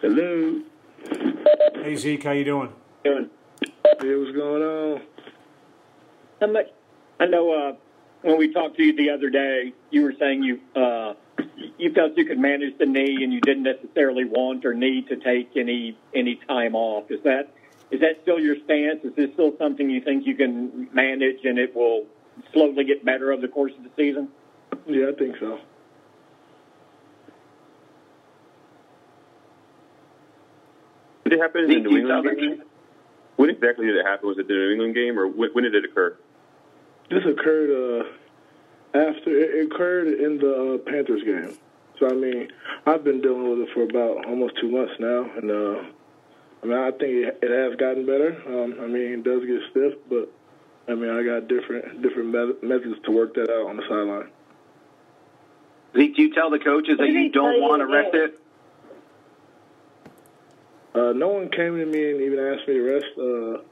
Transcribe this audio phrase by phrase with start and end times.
[0.00, 0.60] Hello.
[1.82, 2.72] Hey Zeke, how you doing?
[3.02, 3.30] Doing.
[4.00, 5.02] Hey, what's going on?
[6.40, 6.66] How much?
[7.18, 7.72] I know uh,
[8.22, 11.14] when we talked to you the other day, you were saying you uh,
[11.78, 15.16] you felt you could manage the knee and you didn't necessarily want or need to
[15.16, 17.10] take any any time off.
[17.10, 17.52] Is that
[17.90, 19.00] is that still your stance?
[19.02, 22.06] Is this still something you think you can manage and it will
[22.52, 24.28] slowly get better over the course of the season?
[24.86, 25.58] Yeah, I think so.
[31.38, 32.62] It happen in the New England game?
[33.36, 34.28] When exactly did it happen?
[34.28, 36.16] Was it the New England game, or when, when did it occur?
[37.10, 41.56] This occurred uh, after it occurred in the uh, Panthers game.
[41.98, 42.48] So I mean,
[42.86, 45.82] I've been dealing with it for about almost two months now, and uh,
[46.62, 48.42] I mean, I think it, it has gotten better.
[48.46, 50.30] Um, I mean, it does get stiff, but
[50.88, 54.30] I mean, I got different different me- methods to work that out on the sideline.
[55.96, 58.40] Zeke, do you tell the coaches that you don't want to rest it?
[60.98, 63.06] Uh, no one came to me and even asked me to rest.
[63.16, 63.62] Uh,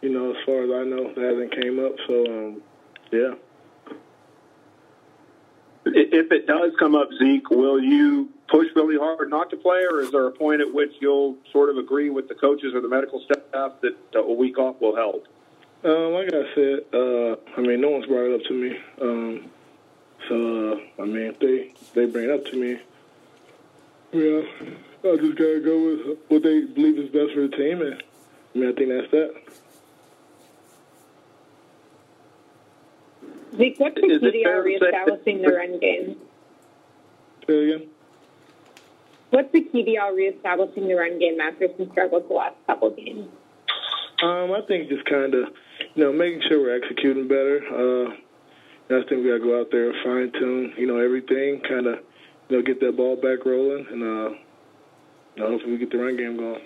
[0.00, 1.92] you know, as far as I know, that hasn't came up.
[2.06, 2.62] So, um,
[3.12, 3.34] yeah.
[5.84, 10.00] If it does come up, Zeke, will you push really hard not to play, or
[10.00, 12.88] is there a point at which you'll sort of agree with the coaches or the
[12.88, 15.26] medical staff that a week off will help?
[15.82, 18.78] Um, like I said, uh, I mean, no one's brought it up to me.
[19.00, 19.50] Um,
[20.28, 22.78] so, uh, I mean, if they they bring it up to me,
[24.12, 24.42] yeah,
[25.02, 28.02] I just gotta go with what they believe is best for the team, and
[28.54, 29.34] I mean, I think that's that.
[33.56, 36.16] Zeke, what's the Is key to fair to reestablishing the run game?
[37.46, 37.88] Say it again.
[39.30, 42.90] What's the key to y'all reestablishing the run game after some struggles the last couple
[42.90, 43.28] games?
[44.22, 45.48] Um, I think just kind of,
[45.94, 47.60] you know, making sure we're executing better.
[47.72, 48.10] Uh,
[48.90, 51.86] I think we got to go out there and fine tune, you know, everything, kind
[51.86, 52.00] of,
[52.48, 54.38] you know, get that ball back rolling, and uh,
[55.36, 56.62] know, hopefully we get the run game going.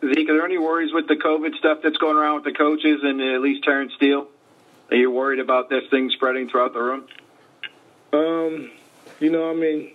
[0.00, 3.00] Zeke, are there any worries with the COVID stuff that's going around with the coaches
[3.02, 4.28] and at least Terence Steele?
[4.90, 7.06] Are you worried about this thing spreading throughout the room?
[8.12, 8.70] Um,
[9.20, 9.92] you know, I mean,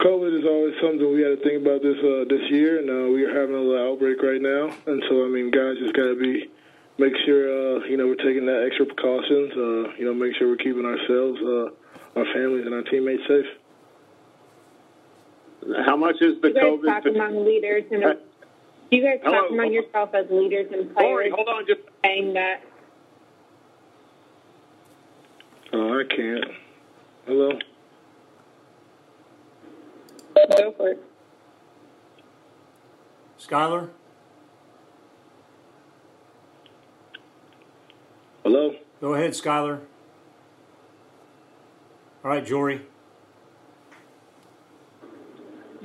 [0.00, 3.10] COVID is always something we had to think about this uh, this year, and uh,
[3.10, 6.04] we are having a little outbreak right now, and so I mean, guys just got
[6.04, 6.50] to be
[6.98, 9.52] make sure uh, you know we're taking that extra precautions.
[9.56, 13.46] Uh, you know, make sure we're keeping ourselves, uh, our families, and our teammates safe.
[15.86, 16.86] How much is the you guys COVID?
[16.86, 21.30] talk among leaders and do you guys Hello, talk among yourself as leaders and Corey,
[21.30, 22.62] players hold on, just saying that
[25.72, 26.44] Oh, I can't.
[27.26, 27.58] Hello.
[30.56, 31.02] go for it.
[33.40, 33.88] Skylar?
[38.44, 38.76] Hello.
[39.00, 39.80] Go ahead, Skylar.
[42.22, 42.82] All right, Jory.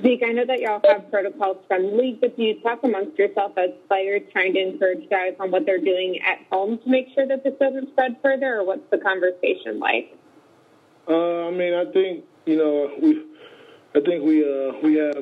[0.02, 3.52] Zeke, I know that y'all have protocols from league, but do you talk amongst yourself
[3.58, 7.26] as players trying to encourage guys on what they're doing at home to make sure
[7.26, 10.16] that this doesn't spread further, or what's the conversation like?
[11.08, 13.22] Uh, I mean, I think you know we,
[13.94, 15.16] I think we uh, we have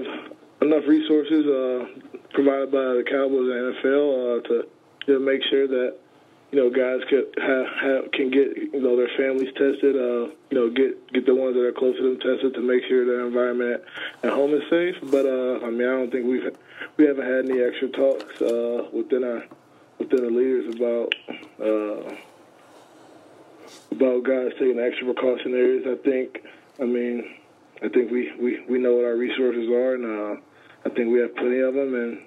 [0.62, 4.68] enough resources uh, provided by the Cowboys and NFL uh, to
[5.12, 5.96] know, make sure that
[6.50, 9.96] you know guys could have, have can get you know their families tested.
[9.96, 12.82] Uh, you know, get get the ones that are close to them tested to make
[12.88, 13.82] sure their environment
[14.22, 14.96] at home is safe.
[15.10, 16.56] But uh, I mean, I don't think we've
[16.96, 19.44] we haven't had any extra talks uh, within our
[19.98, 21.14] within the leaders about.
[21.60, 22.16] Uh,
[23.90, 25.86] about guys taking extra precautionaries.
[25.86, 26.44] I think,
[26.80, 27.36] I mean,
[27.82, 30.40] I think we, we, we know what our resources are, and uh,
[30.86, 32.20] I think we have plenty of them, and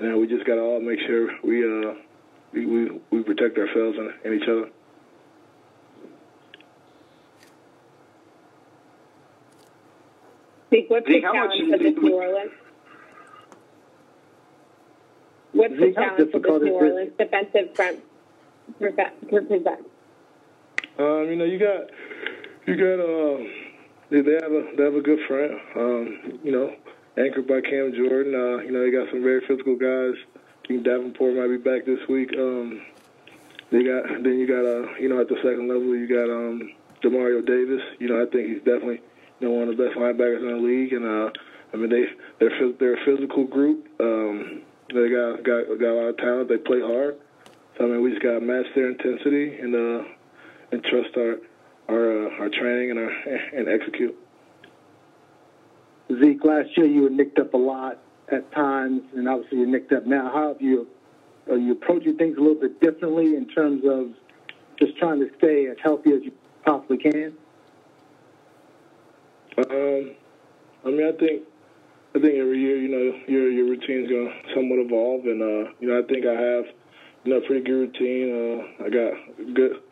[0.00, 1.94] know, we just got to all make sure we uh
[2.56, 4.70] we we, we protect ourselves and, and each other.
[10.70, 12.50] Zeke, what's Zeke, the how much challenge do of this New Orleans?
[15.52, 16.72] What's the Zeke, how challenge of this New is this?
[16.72, 17.98] Orleans defensive front
[18.78, 19.86] prevent- to present?
[20.98, 21.90] Um, you know, you got
[22.66, 23.46] you got um
[24.10, 25.52] they, they have a they have a good front.
[25.76, 26.74] Um, you know,
[27.18, 28.34] anchored by Cam Jordan.
[28.34, 30.14] Uh, you know, they got some very physical guys.
[30.66, 32.32] Think Davenport might be back this week.
[32.36, 32.82] Um,
[33.70, 36.72] they got then you got uh you know at the second level you got um
[37.02, 37.82] Demario Davis.
[37.98, 39.00] You know, I think he's definitely
[39.40, 41.30] you know one of the best linebackers in the league, and uh,
[41.72, 42.06] I mean they
[42.38, 43.86] they're they're a physical group.
[44.00, 46.48] Um, they got got got a lot of talent.
[46.48, 47.18] They play hard.
[47.78, 50.04] So I mean, we just got to match their intensity and uh,
[50.72, 51.36] and trust our
[51.88, 53.10] our uh, our training and our
[53.54, 54.16] and execute.
[56.20, 57.98] Zeke, last year you were nicked up a lot
[58.30, 60.30] at times, and obviously you're nicked up now.
[60.32, 60.86] How have you
[61.50, 64.10] are you approaching things a little bit differently in terms of
[64.80, 66.32] just trying to stay as healthy as you
[66.64, 67.32] possibly can?
[69.58, 70.14] Um,
[70.84, 71.42] I mean, I think
[72.14, 75.88] I think every year, you know, your your routine's gonna somewhat evolve, and uh, you
[75.88, 76.64] know, I think I have
[77.24, 78.26] you know a pretty good routine.
[78.32, 79.82] Uh, I got good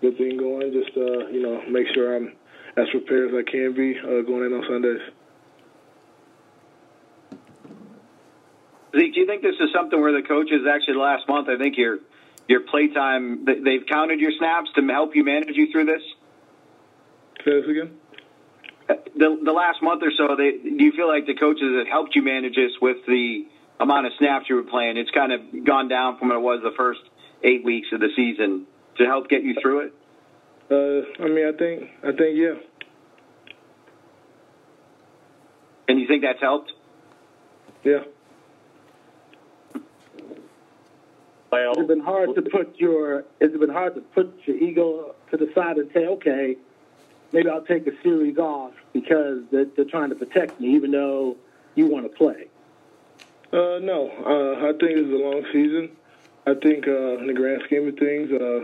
[0.00, 0.72] good thing going.
[0.72, 2.32] Just uh, you know, make sure I'm
[2.76, 5.00] as prepared as I can be uh, going in on Sundays.
[8.96, 11.48] Zeke, do you think this is something where the coaches actually last month?
[11.48, 11.98] I think your
[12.48, 16.02] your playtime they- they've counted your snaps to help you manage you through this.
[17.44, 17.98] Say this again.
[18.88, 22.16] The the last month or so, they do you feel like the coaches have helped
[22.16, 23.46] you manage this with the
[23.80, 24.96] amount of snaps you were playing?
[24.96, 27.00] It's kind of gone down from what it was the first
[27.42, 29.92] eight weeks of the season to help get you through it.
[30.70, 32.54] Uh, I mean, I think I think yeah.
[35.88, 36.72] And you think that's helped?
[37.84, 38.04] Yeah.
[41.50, 45.14] Lyle, Has it been hard to put your it's been hard to put your ego
[45.30, 46.56] to the side and say, okay,
[47.32, 51.36] maybe I'll take a series off because they're, they're trying to protect me, even though
[51.74, 52.48] you want to play.
[53.52, 55.90] Uh, no, uh, I think this is a long season.
[56.46, 58.60] I think uh, in the grand scheme of things, uh,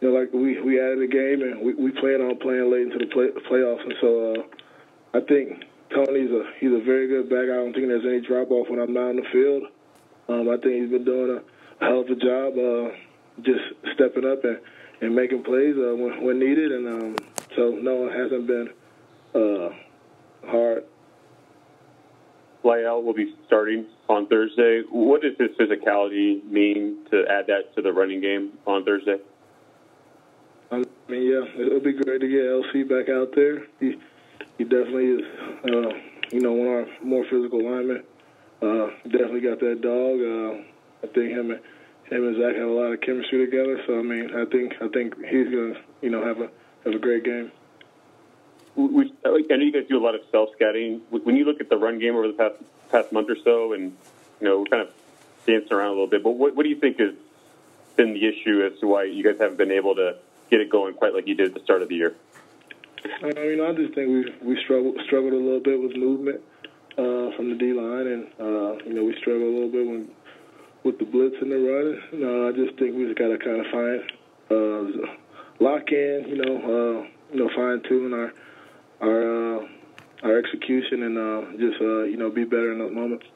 [0.00, 2.82] you know, like we we added a game and we, we plan on playing late
[2.82, 5.64] into the play, playoffs, and so uh, I think
[5.94, 7.44] Tony's a he's a very good back.
[7.44, 9.64] I don't think there's any drop off when I'm not on the field.
[10.28, 11.42] Um, I think he's been doing a
[11.80, 12.90] hell of a job, uh,
[13.42, 14.58] just stepping up and,
[15.00, 17.16] and making plays uh, when, when needed, and um,
[17.56, 18.68] so no, it hasn't been
[19.34, 19.70] uh,
[20.46, 20.84] hard.
[22.64, 24.82] La'el will be starting on Thursday.
[24.90, 29.16] What does his physicality mean to add that to the running game on Thursday?
[30.70, 30.76] I
[31.08, 33.66] mean, yeah, it'll be great to get LC back out there.
[33.80, 33.96] He
[34.58, 35.20] he definitely is,
[35.64, 35.88] uh,
[36.32, 38.02] you know, one of our more physical linemen.
[38.60, 40.20] Uh, definitely got that dog.
[40.20, 40.62] Uh,
[41.02, 41.60] I think him and
[42.10, 43.80] him and Zack have a lot of chemistry together.
[43.86, 46.50] So I mean, I think I think he's gonna, you know, have a
[46.84, 47.52] have a great game.
[48.76, 51.02] We, I know you guys do a lot of self scouting.
[51.10, 52.56] When you look at the run game over the past
[52.90, 53.96] past month or so, and
[54.40, 54.92] you know, we're kind of
[55.46, 57.14] dancing around a little bit, but what, what do you think has
[57.96, 60.16] been the issue as to why you guys haven't been able to
[60.50, 62.14] get it going quite like you did at the start of the year?
[63.22, 66.40] Uh, you know, I just think we we struggled struggled a little bit with movement
[66.92, 70.10] uh, from the D line, and uh, you know, we struggled a little bit when
[70.84, 72.20] with the blitz and the run.
[72.20, 74.00] No, I just think we just got to kind of find
[74.50, 74.84] uh,
[75.60, 78.32] lock in, you know, uh, you know, fine tune our
[79.00, 79.66] our uh,
[80.22, 83.26] our execution and uh, just uh, you know be better in those moments.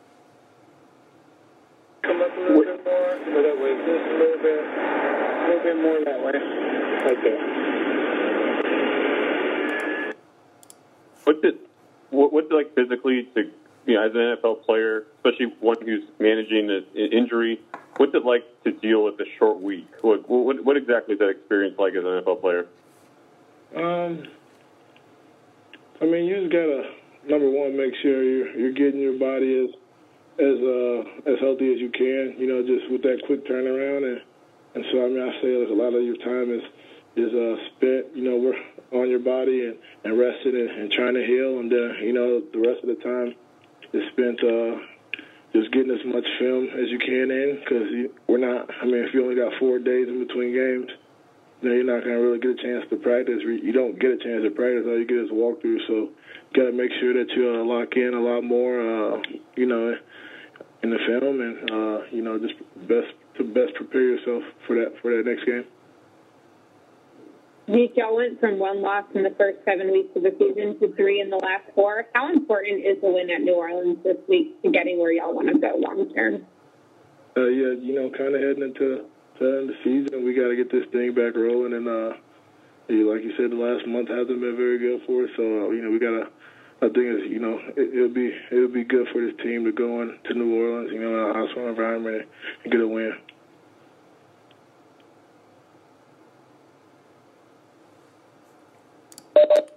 [2.02, 5.64] Come up a little bit more, so that way, just a little bit, a little
[5.64, 6.32] bit more that way.
[7.05, 7.40] Right there.
[11.25, 11.56] What's it?
[12.11, 13.50] What, what's like physically to
[13.86, 17.60] you know as an NFL player, especially one who's managing an injury?
[17.96, 19.86] What's it like to deal with a short week?
[20.00, 22.66] What, what, what exactly is that experience like as an NFL player?
[23.76, 24.25] Um,
[26.00, 26.90] I mean, you just gotta
[27.28, 29.70] number one make sure you're you're getting your body as
[30.38, 32.34] as uh as healthy as you can.
[32.38, 34.22] You know, just with that quick turnaround and
[34.75, 36.62] and so I mean, I say like a lot of your time is
[37.16, 38.16] is uh spent.
[38.16, 38.54] You know,
[38.92, 42.40] on your body and and resting and, and trying to heal, and then you know
[42.40, 43.34] the rest of the time
[43.94, 44.82] is spent uh
[45.55, 47.87] just getting as much film as you can in because
[48.26, 48.67] we're not.
[48.82, 50.91] I mean, if you only got four days in between games
[51.64, 53.41] you know, you're not to really get a chance to practice.
[53.41, 54.85] You don't get a chance to practice.
[54.85, 55.81] All you get is walkthrough.
[55.88, 59.23] So you got to make sure that you uh, lock in a lot more, uh,
[59.57, 59.97] you know,
[60.83, 62.54] in the film, and uh, you know, just
[62.85, 65.64] best to best prepare yourself for that for that next game.
[67.71, 70.94] Zeke, y'all went from one loss in the first seven weeks of the season to
[70.97, 72.04] three in the last four.
[72.14, 75.49] How important is the win at New Orleans this week to getting where y'all want
[75.49, 76.44] to go long term?
[77.37, 79.09] Uh, yeah, you know, kind of heading into
[79.40, 81.73] the end of the season, we got to get this thing back rolling.
[81.73, 82.12] And uh,
[82.92, 85.30] like you said, the last month hasn't been very good for us.
[85.37, 86.25] So uh, you know, we got to.
[86.83, 89.73] I think it's you know it, it'll be it'll be good for this team to
[89.73, 92.28] go in to New Orleans, you know, in a hostile environment
[92.62, 93.16] and get a win.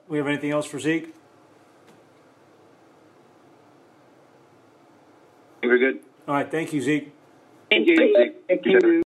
[0.07, 1.13] We have anything else for Zeke?
[5.63, 5.99] We're good.
[6.27, 7.13] All right, thank you, Zeke.
[7.69, 7.97] Thank you.
[7.97, 8.47] Thanks, Zeke.
[8.47, 9.03] Thank you.